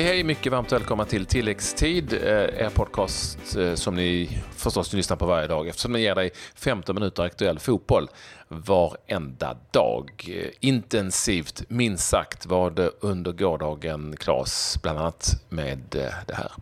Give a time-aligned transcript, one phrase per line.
[0.00, 5.16] Hej hej, mycket varmt välkomna till Tilläggstid, eh, er podcast eh, som ni förstås lyssnar
[5.16, 8.08] på varje dag eftersom den ger dig 15 minuter aktuell fotboll
[8.48, 10.10] varenda dag.
[10.28, 15.78] Eh, intensivt, minst sagt, var det under gårdagen, Klas, bland annat med
[16.26, 16.52] det här.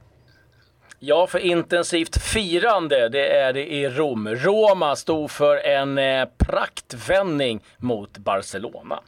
[0.98, 4.28] Ja, för intensivt firande, det är det i Rom.
[4.28, 9.00] Roma stod för en praktvändning mot Barcelona.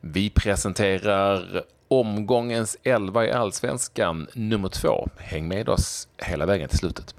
[0.00, 5.08] Vi presenterar omgångens elva i allsvenskan nummer två.
[5.18, 7.14] Häng med oss hela vägen till slutet.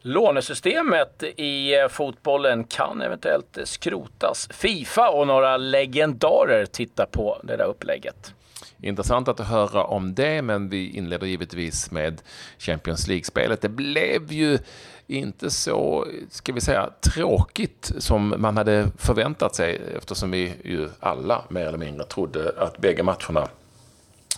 [0.00, 4.48] Lånesystemet i fotbollen kan eventuellt skrotas.
[4.52, 8.34] Fifa och några legendarer tittar på det där upplägget.
[8.82, 12.22] Intressant att höra om det, men vi inleder givetvis med
[12.58, 13.60] Champions League-spelet.
[13.60, 14.58] Det blev ju
[15.06, 21.44] inte så, ska vi säga, tråkigt som man hade förväntat sig eftersom vi ju alla
[21.48, 23.48] mer eller mindre trodde att bägge matcherna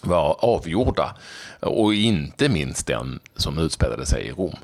[0.02, 1.16] var avgjorda.
[1.60, 4.56] Och inte minst den som utspelade sig i Rom.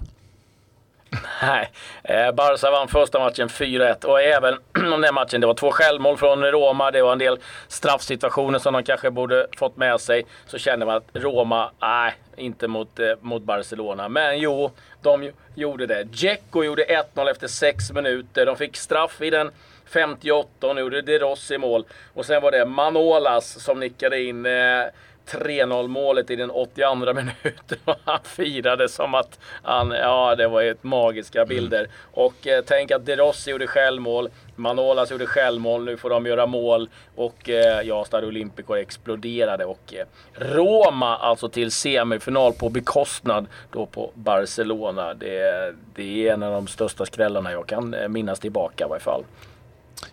[1.43, 1.71] Nej,
[2.05, 4.55] eh, Barca vann första matchen 4-1 och även
[4.93, 8.73] om den matchen, det var två självmål från Roma, det var en del straffsituationer som
[8.73, 13.13] de kanske borde fått med sig, så kände man att Roma, nej, inte mot, eh,
[13.21, 14.09] mot Barcelona.
[14.09, 14.71] Men jo,
[15.03, 16.05] de gjorde det.
[16.05, 18.47] Dzeko gjorde 1-0 efter 6 minuter.
[18.47, 19.51] De fick straff i den
[19.87, 21.85] 58 och nu gjorde De Rossi mål.
[22.15, 24.85] Och sen var det Manolas som nickade in eh,
[25.29, 30.63] 3-0 målet i den 82 minuten och han firade som att han, ja det var
[30.63, 31.79] ett magiska bilder.
[31.79, 31.91] Mm.
[32.13, 36.47] Och eh, tänk att De Rossi gjorde självmål, Manolas gjorde självmål, nu får de göra
[36.47, 43.47] mål och eh, ja, Stade Olympico exploderade och eh, Roma alltså till semifinal på bekostnad
[43.73, 45.15] då på Barcelona.
[45.15, 49.03] Det, det är en av de största skrällarna jag kan eh, minnas tillbaka i varje
[49.03, 49.25] fall.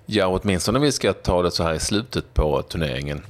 [0.06, 3.22] Ja, åtminstone vi ska ta det så här i slutet på turneringen.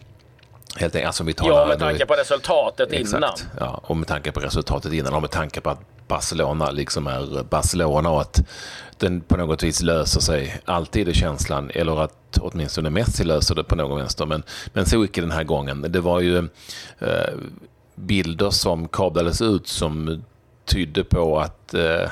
[0.80, 3.34] Helt enkelt, alltså vi talar, ja, med tanke på resultatet exakt, innan.
[3.60, 7.44] Ja, och med tanke på resultatet innan och med tanke på att Barcelona liksom är
[7.44, 8.42] Barcelona och att
[8.98, 13.64] den på något vis löser sig alltid i känslan eller att åtminstone Messi löser det
[13.64, 14.26] på någon vänster.
[14.26, 14.44] Men,
[14.74, 15.86] men så icke den här gången.
[15.90, 16.38] Det var ju
[17.00, 17.34] eh,
[17.96, 20.24] bilder som kablades ut som
[20.66, 22.10] tydde på att eh,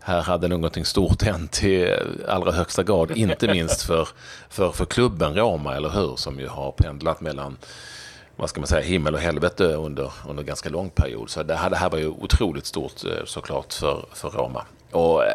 [0.00, 1.96] här hade någonting stort hänt i
[2.28, 3.10] allra högsta grad.
[3.10, 4.08] Inte minst för,
[4.48, 6.16] för, för klubben Roma, eller hur?
[6.16, 7.56] Som ju har pendlat mellan
[8.40, 11.30] vad ska man säga, himmel och helvete under, under ganska lång period.
[11.30, 14.64] Så det här, det här var ju otroligt stort eh, såklart för, för Roma.
[14.90, 15.30] Och eh,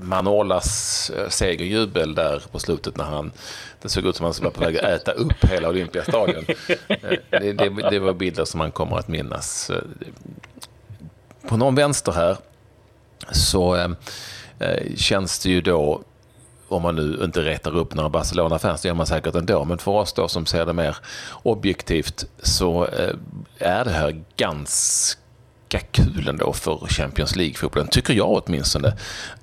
[0.00, 3.32] Manolas eh, segerjubel där på slutet när han,
[3.82, 6.44] det såg ut som att han var på väg att äta upp hela Olympiastadion.
[7.30, 9.70] Det, det, det var bilder som man kommer att minnas.
[11.48, 12.36] På någon vänster här
[13.32, 13.94] så
[14.96, 16.02] känns det ju då
[16.70, 19.90] om man nu inte retar upp några Barcelona-fans, det gör man säkert ändå, men för
[19.90, 20.96] oss då som ser det mer
[21.42, 23.14] objektivt så eh,
[23.58, 28.96] är det här ganska kul ändå för Champions League-fotbollen, tycker jag åtminstone,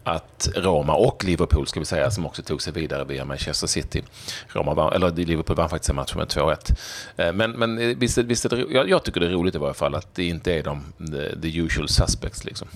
[0.03, 4.03] att Roma och Liverpool, ska vi säga, som också tog sig vidare via Manchester City.
[4.47, 6.75] Roma vann, eller Liverpool vann faktiskt en match med 2-1.
[7.17, 9.57] Eh, men, men eh, visst, visst är det, jag, jag tycker det är roligt i
[9.57, 12.67] varje fall att det inte är de the, the usual suspects liksom.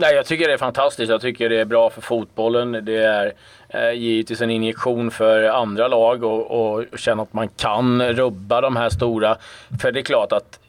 [0.00, 1.10] Nej, jag tycker det är fantastiskt.
[1.10, 2.72] Jag tycker det är bra för fotbollen.
[2.82, 3.32] Det är
[3.68, 8.76] eh, givetvis en injektion för andra lag och, och känna att man kan rubba de
[8.76, 9.36] här stora.
[9.80, 10.60] För det är klart att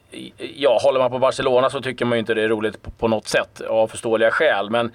[0.56, 3.08] ja, håller man på Barcelona så tycker man ju inte det är roligt på, på
[3.08, 4.70] något sätt av förståeliga skäl.
[4.70, 4.90] Men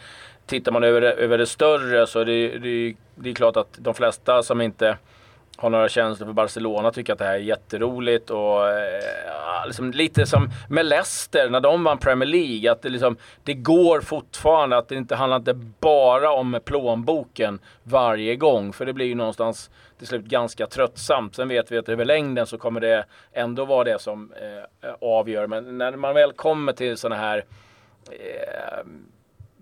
[0.46, 3.94] tittar man över, över det större så är det, det, det är klart att de
[3.94, 4.98] flesta som inte
[5.58, 10.26] har några känslor för Barcelona, tycker att det här är jätteroligt och eh, liksom lite
[10.26, 12.72] som med Leicester när de vann Premier League.
[12.72, 18.36] Att det, liksom, det går fortfarande, att det inte handlar inte bara om plånboken varje
[18.36, 18.74] gång.
[18.74, 21.36] För det blir ju någonstans till slut ganska tröttsamt.
[21.36, 25.48] Sen vet vi att över längden så kommer det ändå vara det som eh, avgör.
[25.48, 27.46] Men när man väl kommer till sådana här
[28.12, 28.86] eh,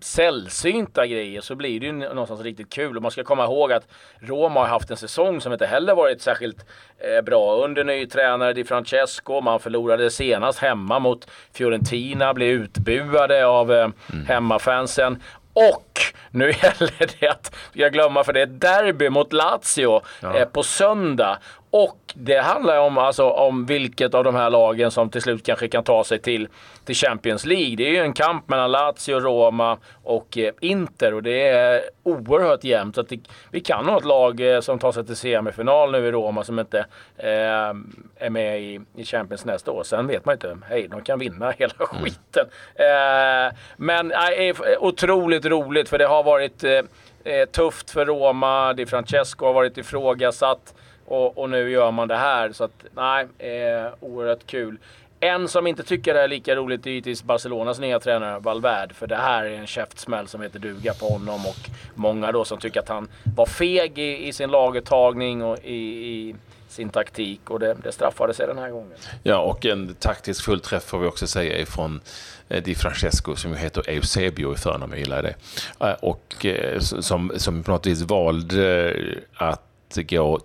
[0.00, 2.96] sällsynta grejer så blir det ju någonstans riktigt kul.
[2.96, 3.88] Och man ska komma ihåg att
[4.20, 6.66] Roma har haft en säsong som inte heller varit särskilt
[6.98, 7.64] eh, bra.
[7.64, 13.90] Under ny tränare Di Francesco, man förlorade senast hemma mot Fiorentina, blev utbuade av eh,
[14.12, 14.26] mm.
[14.26, 15.22] hemmafansen.
[15.52, 16.00] Och
[16.30, 20.36] nu gäller det att, jag glömmer för det är derby mot Lazio ja.
[20.36, 21.38] eh, på söndag.
[21.70, 25.68] Och det handlar om, alltså, om vilket av de här lagen som till slut kanske
[25.68, 26.48] kan ta sig till,
[26.84, 27.76] till Champions League.
[27.76, 32.64] Det är ju en kamp mellan Lazio, Roma och eh, Inter och det är oerhört
[32.64, 32.94] jämnt.
[32.94, 33.20] Så det,
[33.50, 36.58] vi kan ha ett lag eh, som tar sig till semifinal nu i Roma som
[36.58, 36.78] inte
[37.16, 37.74] eh,
[38.16, 39.82] är med i, i, Champions nästa år.
[39.82, 40.58] Sen vet man inte.
[40.68, 42.04] Hej, de kan vinna hela mm.
[42.04, 42.46] skiten.
[42.74, 46.80] Eh, men eh, otroligt roligt för det har varit eh,
[47.24, 48.72] eh, tufft för Roma.
[48.72, 50.74] Di Francesco har varit ifrågasatt.
[51.06, 52.52] Och, och, nu gör man det här.
[52.52, 54.78] Så att, nej, eh, oerhört kul.
[55.20, 58.94] en som inte tycker det är lika roligt är givetvis Barcelonas nya tränare Valverde.
[58.94, 61.46] För det här är en käftsmäll som heter duga på honom.
[61.46, 65.74] Och många då som tycker att han var feg i, i sin laguttagning och i,
[65.74, 66.34] i
[66.68, 67.50] sin taktik.
[67.50, 68.98] Och det, det straffade sig den här gången.
[69.22, 72.00] Ja, och en taktisk fullträff får vi också säga ifrån
[72.48, 75.34] eh, Di Francesco som ju heter Eusebio i förnamn, jag gillar det.
[75.80, 78.94] Eh, och eh, som, som på något vis valde
[79.34, 80.40] att gå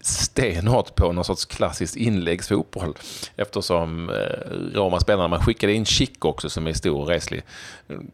[0.00, 2.94] stenhårt på någon sorts klassisk inläggsfotboll
[3.36, 7.42] eftersom eh, Roma-spelarna, man skickade in Chic också som är stor och reslig.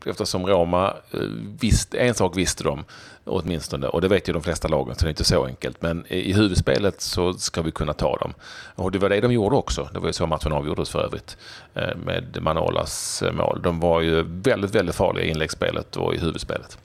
[0.07, 1.21] Eftersom Roma, eh,
[1.61, 2.85] visst, en sak visste de
[3.25, 5.83] åtminstone och det vet ju de flesta lagen så det är inte så enkelt.
[5.83, 8.35] Men i huvudspelet så ska vi kunna ta dem.
[8.75, 9.89] Och det var det de gjorde också.
[9.93, 11.37] Det var ju så matchen avgjordes för övrigt
[11.75, 13.61] eh, med Manolas mål.
[13.63, 16.79] De var ju väldigt, väldigt farliga i inläggsspelet och i huvudspelet.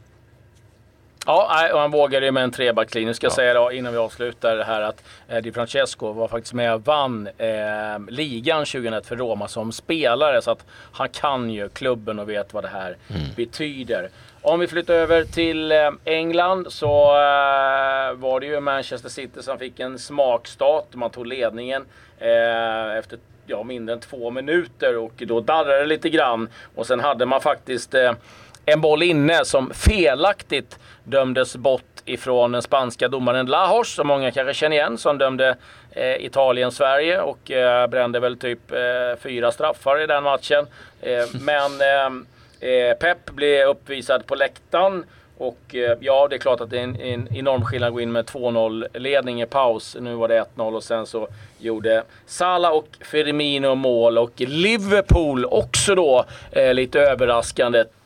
[1.25, 3.07] Ja, och han vågade ju med en trebackslinje.
[3.07, 6.27] Nu ska jag säga då, innan vi avslutar det här att eh, Di Francesco var
[6.27, 10.41] faktiskt med och vann eh, ligan 2001 för Roma som spelare.
[10.41, 13.21] Så att han kan ju klubben och vet vad det här mm.
[13.35, 14.09] betyder.
[14.41, 19.57] Om vi flyttar över till eh, England så eh, var det ju Manchester City som
[19.57, 20.95] fick en smakstart.
[20.95, 21.85] Man tog ledningen
[22.19, 26.49] eh, efter ja, mindre än två minuter och då darrade det lite grann.
[26.75, 27.95] Och sen hade man faktiskt
[28.65, 34.53] en boll inne som felaktigt dömdes bort ifrån den spanska domaren Lajos, som många kanske
[34.53, 35.55] känner igen, som dömde
[35.91, 40.67] eh, Italien-Sverige och eh, brände väl typ eh, fyra straffar i den matchen.
[41.01, 45.03] Eh, men eh, eh, Pep blev uppvisad på läktaren
[45.37, 48.11] och ja, det är klart att det är en, en enorm skillnad att gå in
[48.11, 49.97] med 2-0 ledning i paus.
[49.99, 51.27] Nu var det 1-0 och sen så
[51.59, 56.25] gjorde Salah och Firmino mål och Liverpool också då
[56.73, 58.00] lite överraskande Eh,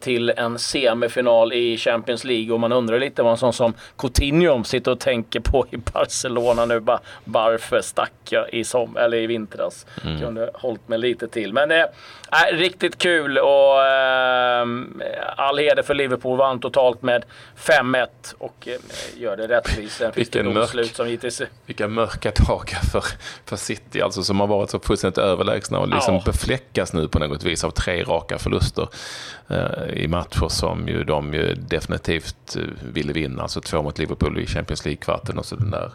[0.00, 4.64] till en semifinal i Champions League och man undrar lite vad en sån som Coutinho
[4.64, 6.80] sitter och tänker på i Barcelona nu.
[6.80, 9.86] Bara, varför stack jag i, som, eller i vintras?
[10.04, 10.20] Mm.
[10.20, 11.52] Kunde hållit mig lite till.
[11.52, 11.84] Men eh,
[12.52, 14.66] riktigt kul och eh,
[15.36, 16.38] all heder för Liverpool.
[16.38, 17.24] Vann totalt med
[17.56, 18.06] 5-1
[18.38, 19.96] och eh, gör det rättvist.
[19.96, 21.42] Sen finns det domslut som givetvis...
[21.66, 23.04] Vilka mörka dagar för,
[23.44, 26.22] för City alltså som har varit så fullständigt överlägsna och liksom ja.
[26.26, 28.88] befläckas nu på något vis av tre raka förluster.
[29.48, 29.61] Eh,
[29.94, 32.62] i matcher som ju de ju definitivt eh,
[32.92, 33.42] ville vinna.
[33.42, 35.92] Alltså två mot Liverpool i Champions League-kvarten och så den där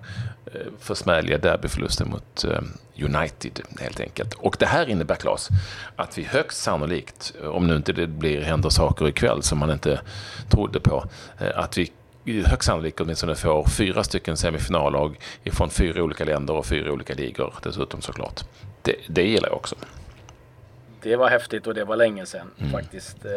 [0.53, 2.61] eh, försmädliga derbyförlusten mot eh,
[3.05, 4.33] United helt enkelt.
[4.33, 5.49] Och det här innebär, Claes,
[5.95, 9.71] att vi högst sannolikt, eh, om nu inte det blir, händer saker ikväll som man
[9.71, 10.01] inte
[10.49, 11.05] trodde på,
[11.55, 11.91] att vi
[12.45, 17.53] högst sannolikt åtminstone får fyra stycken semifinallag ifrån fyra olika länder och fyra olika ligor
[17.63, 18.43] dessutom såklart.
[18.81, 19.75] Det, det gillar jag också.
[21.01, 22.71] Det var häftigt och det var länge sedan mm.
[22.71, 23.25] faktiskt.
[23.25, 23.31] Eh,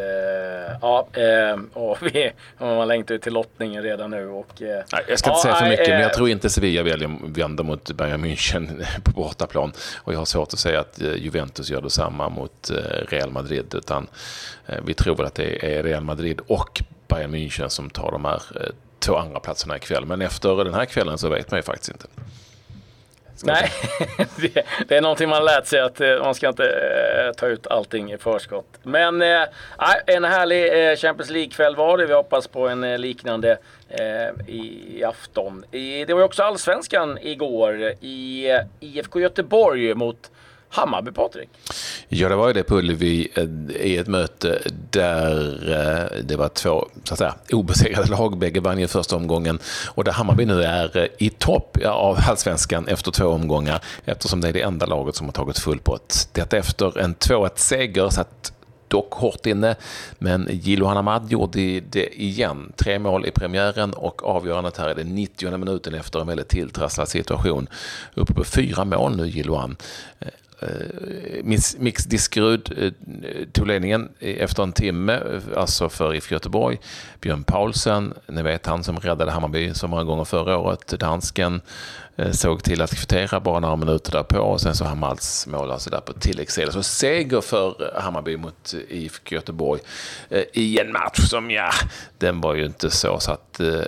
[0.80, 4.28] ja, eh, och vi man längtar till lottningen redan nu.
[4.28, 7.08] Och, eh, nej, jag ska inte ja, säga för mycket, men jag tror inte Sevilla
[7.22, 9.72] vänder mot Bayern München på bortaplan.
[9.96, 12.70] Och jag har svårt att säga att Juventus gör detsamma mot
[13.08, 13.74] Real Madrid.
[13.74, 14.06] Utan
[14.84, 18.42] vi tror väl att det är Real Madrid och Bayern München som tar de här
[18.98, 20.06] två andra platserna ikväll.
[20.06, 22.06] Men efter den här kvällen så vet man ju faktiskt inte.
[23.44, 23.70] Nej,
[24.36, 27.66] det, det, är någonting man lärt sig att eh, man ska inte eh, ta ut
[27.66, 28.78] allting i förskott.
[28.82, 29.42] Men eh,
[30.06, 32.06] en härlig eh, Champions League-kväll var det.
[32.06, 33.58] Vi hoppas på en liknande
[34.46, 34.52] i,
[34.98, 35.64] i, afton.
[35.70, 38.48] I, det var ju också allsvenskan igår i
[38.80, 40.30] IFK Göteborg mot
[40.72, 41.48] Hammarby, Patrik?
[42.08, 44.58] Ja, det var ju det på Ullevi eh, i ett möte
[44.90, 45.38] där
[45.70, 48.38] eh, det var två så att säga, obesegrade lag.
[48.38, 49.58] Bägge vann ju första omgången
[49.88, 54.48] och där Hammarby nu är eh, i topp av allsvenskan efter två omgångar eftersom det
[54.48, 56.28] är det enda laget som har tagit full pott.
[56.32, 58.52] Detta efter en 2-1-seger satt
[58.90, 59.76] dock hårt inne.
[60.18, 62.72] Men Gilo Hanamad gjorde det igen.
[62.76, 67.08] Tre mål i premiären och avgörandet här är den 90 minuten efter en väldigt tilltrasslad
[67.08, 67.68] situation.
[68.14, 69.76] Uppe på fyra mål nu Giloan.
[70.62, 71.44] Eh,
[71.78, 72.92] Mix Diskerud eh,
[73.52, 76.78] tog ledningen efter en timme, eh, alltså för IFK Göteborg.
[77.20, 81.60] Björn Paulsen, ni vet han som räddade Hammarby så många gånger förra året, dansken,
[82.16, 85.90] eh, såg till att kvittera bara några minuter därpå och sen så Hamals mål alltså
[85.90, 86.72] där på tilläggstid.
[86.72, 89.80] Så seger för eh, Hammarby mot eh, IFK Göteborg
[90.52, 91.70] i en match som, ja,
[92.18, 93.82] den var ju inte så så att eh,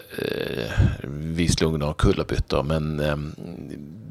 [1.09, 3.17] vi slog några kullerbyttor men eh,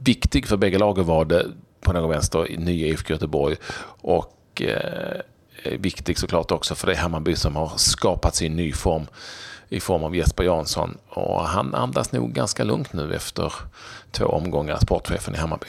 [0.03, 1.45] viktig för bägge lagen var det
[1.81, 3.55] på någon vänster i nya IFK Göteborg.
[4.01, 5.21] Och eh,
[5.79, 9.07] viktig såklart också för det Hammarby som har skapat sin ny form
[9.69, 10.97] i form av Jesper Jansson.
[11.09, 13.53] Och han andas nog ganska lugnt nu efter
[14.11, 15.67] två omgångar, sportchefen i Hammarby.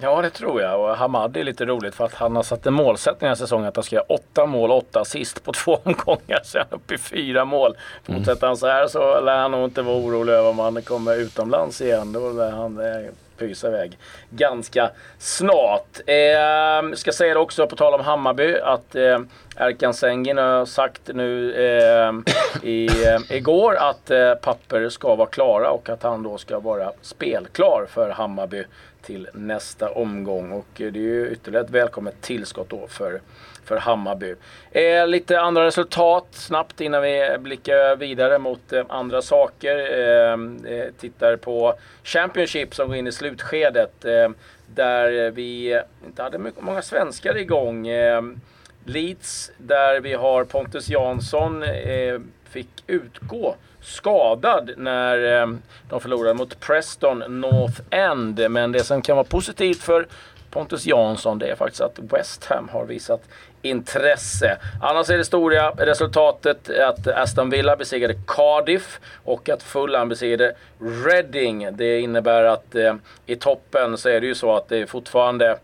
[0.00, 0.80] Ja, det tror jag.
[0.80, 3.68] Och Hamad är lite roligt för att han har satt en målsättning den här säsongen
[3.68, 6.40] att han ska göra åtta mål, åtta assist på två omgångar.
[6.44, 7.76] Så är han uppe i fyra mål.
[8.02, 8.48] Fortsätter mm.
[8.48, 11.80] han så här så lär han nog inte vara orolig över om han kommer utomlands
[11.80, 12.12] igen.
[12.12, 12.80] Då lär han
[13.36, 13.98] pysa iväg
[14.30, 16.00] ganska snart.
[16.06, 19.18] Eh, ska säga det också på tal om Hammarby att eh,
[19.56, 22.12] Erkan Sengin har sagt nu eh,
[22.62, 26.92] i, eh, igår att eh, papper ska vara klara och att han då ska vara
[27.02, 28.64] spelklar för Hammarby
[29.02, 30.52] till nästa omgång.
[30.52, 33.20] Och eh, det är ju ytterligare ett välkommet tillskott då för,
[33.66, 34.34] för Hammarby.
[34.70, 39.76] Eh, lite andra resultat snabbt innan vi blickar vidare mot eh, andra saker.
[39.76, 40.32] Eh,
[40.72, 44.04] eh tittar på Championship som går in i slutskedet.
[44.04, 44.28] Eh,
[44.74, 47.88] där vi inte hade mycket, många svenskar igång.
[47.88, 48.22] Eh,
[48.84, 52.20] Leeds, där vi har Pontus Jansson, eh,
[52.50, 55.48] fick utgå skadad när eh,
[55.88, 58.50] de förlorade mot Preston North End.
[58.50, 60.06] Men det som kan vara positivt för
[60.50, 63.22] Pontus Jansson det är faktiskt att West Ham har visat
[63.68, 64.58] intresse.
[64.82, 71.76] Annars är det stora resultatet att Aston Villa besegrade Cardiff och att Fulham besegrade Reading.
[71.76, 72.94] Det innebär att eh,
[73.26, 75.58] i toppen så är det ju så att det är fortfarande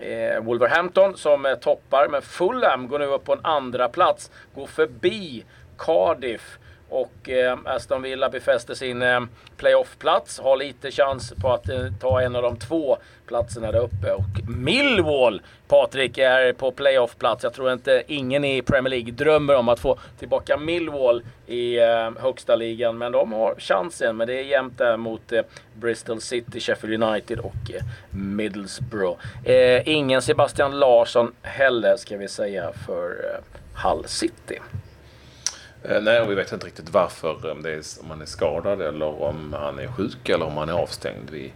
[0.00, 2.08] eh, Wolverhampton som eh, toppar.
[2.08, 5.44] Men Fulham går nu upp på en andra plats, går förbi
[5.78, 6.58] Cardiff.
[6.88, 9.20] Och eh, Aston Villa befäster sin eh,
[9.56, 10.40] playoff-plats.
[10.40, 14.12] Har lite chans på att eh, ta en av de två platserna där uppe.
[14.12, 17.44] Och Millwall, Patrik, är på playoff-plats.
[17.44, 22.10] Jag tror inte ingen i Premier League drömmer om att få tillbaka Millwall i eh,
[22.18, 22.98] högsta ligan.
[22.98, 24.16] Men de har chansen.
[24.16, 25.42] Men det är jämnt där mot eh,
[25.74, 29.18] Bristol City, Sheffield United och eh, Middlesbrough.
[29.44, 34.58] Eh, ingen Sebastian Larsson heller, ska vi säga, för eh, Hull City.
[35.88, 37.50] Eh, nej, och vi vet inte riktigt varför.
[37.50, 40.68] Om, det är, om han är skadad eller om han är sjuk eller om han
[40.68, 41.30] är avstängd.
[41.30, 41.52] Vi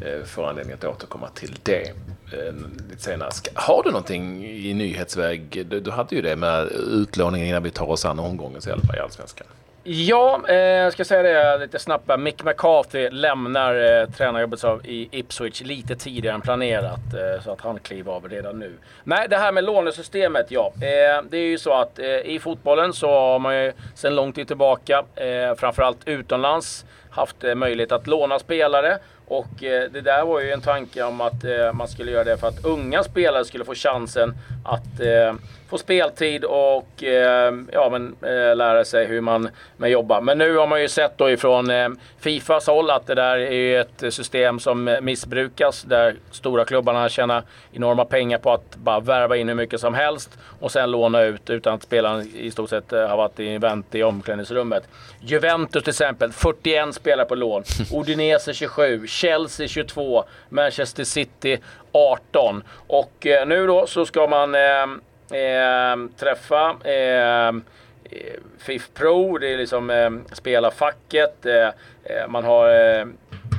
[0.00, 1.88] eh, får anledning att återkomma till det
[2.32, 2.54] eh,
[2.90, 3.30] lite senare.
[3.54, 5.66] Har du någonting i nyhetsväg?
[5.70, 8.98] Du, du hade ju det med utlåningen innan vi tar oss an omgångens elva i
[8.98, 9.46] Allsvenskan.
[9.90, 12.18] Ja, eh, jag ska säga det lite snabbt.
[12.18, 17.14] Mick McCarthy lämnar eh, tränarjobbet i Ipswich lite tidigare än planerat.
[17.14, 18.72] Eh, så att han kliver av redan nu.
[19.04, 20.72] Nej, det här med lånesystemet, ja.
[20.74, 24.32] Eh, det är ju så att eh, i fotbollen så har man ju sedan lång
[24.32, 28.98] tid tillbaka, eh, framförallt utomlands, haft eh, möjlighet att låna spelare.
[29.26, 32.36] Och eh, det där var ju en tanke om att eh, man skulle göra det
[32.38, 34.34] för att unga spelare skulle få chansen
[34.64, 34.82] att
[35.68, 37.02] få speltid och
[37.72, 38.16] ja, men,
[38.58, 40.20] lära sig hur man, man jobbar.
[40.20, 44.14] Men nu har man ju sett då ifrån Fifas håll att det där är ett
[44.14, 49.54] system som missbrukas där stora klubbarna tjänar enorma pengar på att bara värva in hur
[49.54, 53.40] mycket som helst och sen låna ut utan att spelaren i stort sett har varit
[53.40, 54.88] i vänt i omklädningsrummet.
[55.20, 57.64] Juventus till exempel, 41 spelare på lån.
[57.92, 61.58] Udinese 27, Chelsea 22, Manchester City
[61.92, 62.62] 18.
[62.86, 67.52] Och nu då så ska man eh, träffa eh,
[68.58, 71.46] FIF Pro, det är liksom eh, spelarfacket.
[71.46, 71.68] Eh,
[72.04, 73.06] eh man har eh, eh,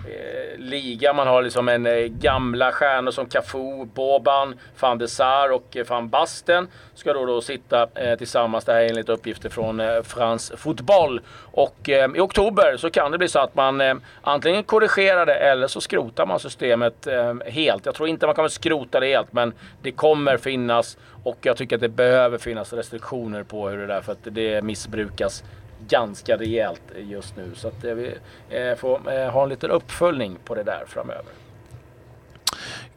[0.08, 1.14] Eh, liga.
[1.14, 5.86] Man har liksom en eh, gamla stjärnor som Cafu, Boban, van de Sar och eh,
[5.88, 6.68] van Basten.
[6.96, 7.88] Ska då, då sitta
[8.18, 8.66] tillsammans.
[8.66, 11.22] Det här enligt uppgifter från Frans Fotboll.
[11.52, 15.82] Och i oktober så kan det bli så att man antingen korrigerar det eller så
[15.82, 17.08] skrotar man systemet
[17.46, 17.86] helt.
[17.86, 21.76] Jag tror inte man kommer skrota det helt men det kommer finnas och jag tycker
[21.76, 25.44] att det behöver finnas restriktioner på hur det är för att det missbrukas
[25.88, 27.52] ganska rejält just nu.
[27.56, 28.16] Så att eh, vi
[28.50, 31.32] eh, får eh, ha en liten uppföljning på det där framöver.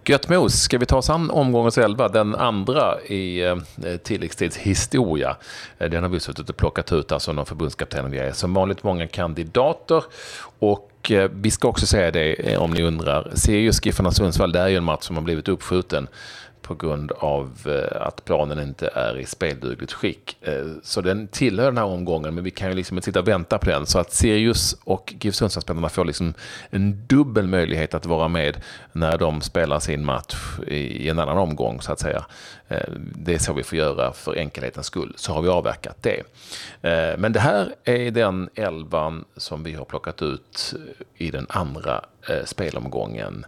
[0.04, 3.56] Gött mos, ska vi ta oss an omgångens elva, den andra i eh,
[4.02, 5.36] tilläggstids historia.
[5.78, 9.06] Den har vi suttit och plockat ut, alltså någon förbundskapten vi är som vanligt många
[9.06, 10.04] kandidater.
[10.58, 14.68] Och eh, vi ska också säga det om ni undrar, Sirius Giffarna Sundsvall, det är
[14.68, 16.08] ju en match som har blivit uppskjuten
[16.62, 20.37] på grund av eh, att planen inte är i speldugligt skick.
[20.40, 23.28] Eh, så den tillhör den här omgången, men vi kan ju liksom inte sitta och
[23.28, 23.87] vänta på den.
[23.87, 26.35] Så att Sirius och GIF Sundsvallsspelarna får liksom
[26.71, 28.57] en dubbel möjlighet att vara med
[28.92, 32.25] när de spelar sin match i en annan omgång, så att säga.
[32.69, 36.23] Eh, det är så vi får göra för enkelhetens skull, så har vi avverkat det.
[37.19, 40.75] Men det här är den elvan som vi har plockat ut
[41.16, 42.04] i den andra
[42.45, 43.47] spelomgången.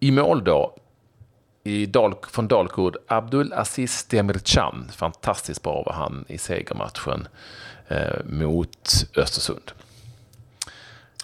[0.00, 0.76] I mål då,
[1.64, 4.90] i Dal, från Dalkurd, Abdul Aziz Demircan.
[4.96, 7.28] Fantastiskt bra var han i segermatchen
[7.88, 9.72] eh, mot Östersund.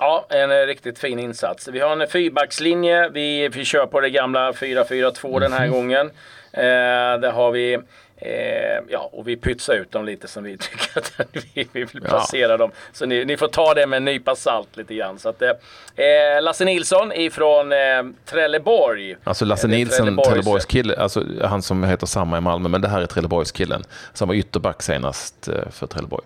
[0.00, 1.68] Ja, en eh, riktigt fin insats.
[1.68, 3.08] Vi har en fyrbackslinje.
[3.08, 5.40] Vi, vi kör på det gamla 4-4-2 mm.
[5.40, 5.74] den här mhm.
[5.74, 6.06] gången.
[6.52, 7.78] Eh, där har vi
[8.22, 12.02] Eh, ja, och vi pytsar ut dem lite som vi tycker att vi, vi vill
[12.02, 12.56] placera ja.
[12.56, 12.70] dem.
[12.92, 15.18] Så ni, ni, får ta det med en nypa salt lite grann.
[15.18, 15.50] Så att, eh,
[15.96, 17.78] eh Lasse Nilsson ifrån eh,
[18.24, 19.16] Trelleborg.
[19.24, 22.80] Alltså Lasse eh, Nilsson, Trelleborgs, Trelleborgs kille, alltså han som heter samma i Malmö, men
[22.80, 26.24] det här är Trelleborgs killen som var ytterback senast eh, för Trelleborg.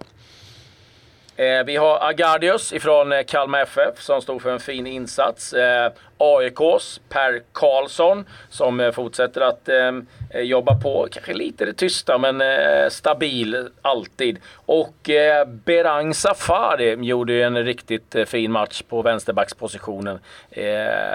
[1.36, 5.52] Eh, vi har Agardius ifrån eh, Kalmar FF som stod för en fin insats.
[5.52, 9.92] Eh, AIKs Per Karlsson som eh, fortsätter att eh,
[10.30, 11.08] eh, jobba på.
[11.10, 14.38] Kanske lite det tysta men eh, stabil alltid.
[14.66, 20.18] Och eh, Berang Safari gjorde ju en riktigt eh, fin match på vänsterbackspositionen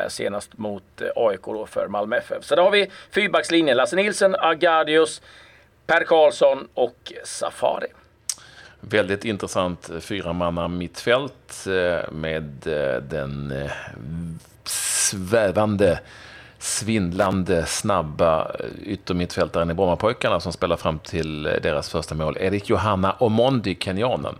[0.07, 2.43] senast mot AIK då för Malmö FF.
[2.43, 3.77] Så då har vi fyrbackslinjen.
[3.77, 5.21] Lasse Nilsson, Agardius,
[5.87, 7.87] Per Karlsson och Safari.
[8.81, 13.53] Väldigt intressant eh, fyramanna mittfält eh, med eh, den
[14.63, 15.99] svävande,
[16.59, 18.51] svindlande, snabba
[18.83, 22.37] yttermittfältaren i Brommapojkarna som spelar fram till deras första mål.
[22.39, 24.35] Erik Johanna Omondi, kenyanen.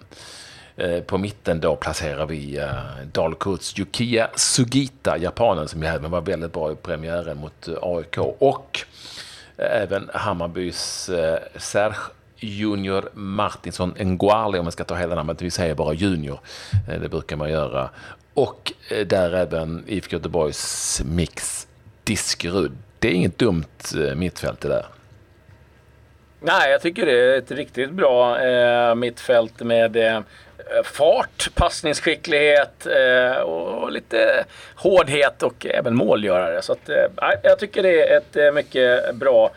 [1.08, 2.67] På mitten då placerar vi
[3.12, 8.17] Dalkurds Yukiya Sugita, japanen, som ju även var väldigt bra i premiären mot AIK.
[8.39, 8.79] Och
[9.58, 11.10] även Hammarbys
[11.55, 11.98] Serge
[12.39, 16.39] Junior Martinsson Nguali, om man ska ta hela namnet, vi säger bara Junior.
[16.89, 17.89] Eh, det brukar man göra.
[18.34, 21.67] Och eh, där även IFK Göteborgs mix
[22.03, 22.72] Diskerud.
[23.00, 23.65] Det är inget dumt
[23.96, 24.86] eh, mittfält det där.
[26.41, 30.22] Nej, jag tycker det är ett riktigt bra eh, mittfält med eh,
[30.84, 36.62] fart, passningsskicklighet eh, och lite hårdhet och även målgörare.
[36.62, 36.89] Så att,
[37.43, 39.51] jag tycker det är ett mycket bra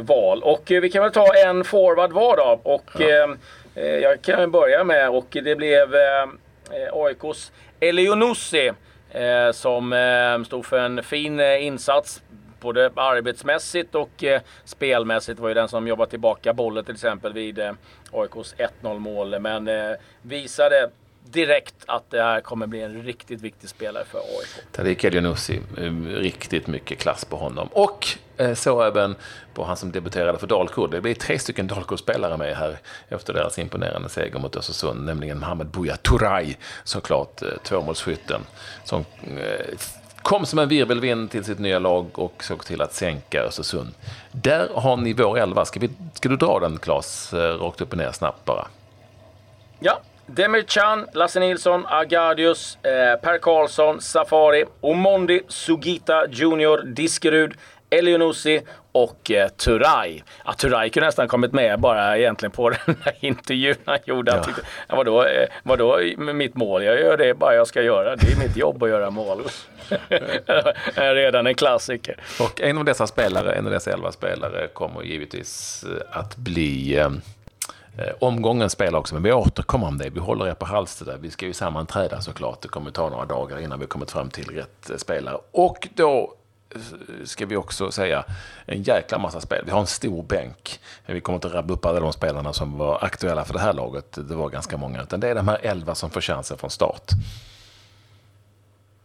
[0.00, 0.42] val.
[0.42, 2.60] Och eh, vi kan väl ta en forward var då.
[2.62, 3.08] Och ja.
[3.08, 3.30] Eh,
[3.74, 6.28] eh, jag kan börja med och det blev eh,
[6.92, 8.72] AIKs Elionussi
[9.10, 12.22] eh, som eh, stod för en fin insats
[12.60, 17.58] både arbetsmässigt och eh, spelmässigt var ju den som jobbade tillbaka bollen till exempel vid
[17.58, 17.72] eh,
[18.12, 19.40] AIKs 1-0 mål.
[19.40, 19.92] Men eh,
[20.22, 20.90] visade
[21.32, 24.72] direkt att det här kommer bli en riktigt viktig spelare för AIK.
[24.72, 25.60] Tariq Elionussi,
[26.06, 27.68] riktigt mycket klass på honom.
[27.72, 29.14] Och eh, så även
[29.54, 30.90] på han som debuterade för Dalkurd.
[30.90, 35.66] Det blir tre stycken Dalkurd-spelare med här efter deras imponerande seger mot Östersund, nämligen Mohamed
[35.66, 38.40] Buya Turay, såklart eh, tvåmålsskytten,
[38.84, 39.04] som
[39.36, 39.78] eh,
[40.22, 43.94] kom som en virvelvind till sitt nya lag och såg till att sänka Östersund.
[44.32, 45.64] Där har ni vår elva.
[45.64, 48.66] Ska, vi, ska du dra den, Claes, rakt upp och ner snabbt bara?
[49.80, 50.00] Ja,
[50.34, 57.54] Demircan, Lasse Nilsson, Agardius, eh, Per Karlsson, Safari, Omondi, Sugita Junior, Diskerud,
[57.90, 58.60] Elionussi
[58.92, 60.22] och eh, Turay.
[60.44, 64.32] Ja, Turay kunde nästan kommit med bara egentligen på den här intervjun han gjorde.
[64.32, 66.84] Han tyckte, ja, vadå, eh, vadå mitt mål?
[66.84, 68.16] Jag gör det bara jag ska göra.
[68.16, 69.42] Det är mitt jobb att göra mål.
[70.94, 72.16] Redan en klassiker.
[72.40, 76.98] Och en av dessa spelare, en av dessa elva spelare kommer givetvis eh, att bli
[76.98, 77.10] Eh,
[77.98, 80.10] Eh, omgången spelar också, men vi återkommer om det.
[80.10, 81.16] Vi håller er på halster där.
[81.16, 82.60] Vi ska ju sammanträda såklart.
[82.62, 85.38] Det kommer ta några dagar innan vi kommit fram till rätt eh, spelare.
[85.50, 86.34] Och då
[86.74, 86.80] eh,
[87.24, 88.24] ska vi också säga
[88.66, 89.62] en jäkla massa spel.
[89.64, 90.80] Vi har en stor bänk.
[91.06, 94.12] Vi kommer inte rabbla upp alla de spelarna som var aktuella för det här laget.
[94.28, 95.02] Det var ganska många.
[95.02, 97.10] Utan det är de här elva som får chansen från start.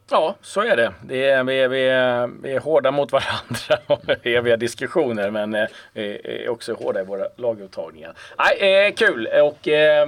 [0.09, 0.93] Ja, så är det.
[1.01, 5.55] det är, vi, är, vi, är, vi är hårda mot varandra och eviga diskussioner men
[5.55, 8.13] eh, vi är också hårda i våra laguttagningar.
[8.37, 10.07] Nej, eh, kul och eh,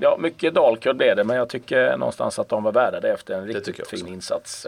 [0.00, 3.34] ja, mycket dalkurd blev det men jag tycker någonstans att de var värda det efter
[3.34, 4.66] en riktigt fin insats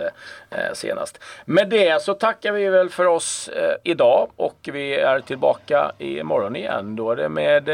[0.51, 1.21] eh, senast.
[1.45, 6.57] Med det så tackar vi väl för oss eh, idag och vi är tillbaka imorgon
[6.57, 6.97] igen.
[6.97, 7.69] Då är det med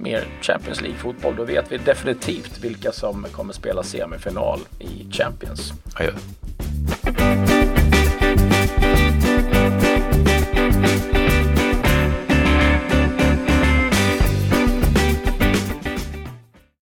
[0.00, 1.36] mer Champions League-fotboll.
[1.36, 5.72] Då vet vi definitivt vilka som kommer spela semifinal i Champions.
[5.94, 6.12] Adjö.